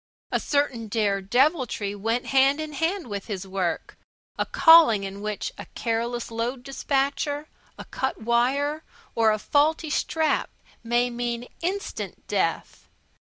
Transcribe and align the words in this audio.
A 0.31 0.39
certain 0.39 0.87
dare 0.87 1.21
deviltry 1.21 1.93
went 1.93 2.25
hand 2.33 2.59
in 2.59 2.73
hand 2.73 3.07
with 3.07 3.27
his 3.27 3.45
work 3.45 3.99
a 4.35 4.47
calling 4.47 5.03
in 5.03 5.21
which 5.21 5.51
a 5.59 5.67
careless 5.75 6.31
load 6.31 6.63
dispatcher, 6.63 7.47
a 7.77 7.85
cut 7.85 8.19
wire, 8.19 8.83
or 9.13 9.29
a 9.31 9.37
faulty 9.37 9.91
strap 9.91 10.49
may 10.83 11.11
mean 11.11 11.47
instant 11.61 12.25
death. 12.27 12.87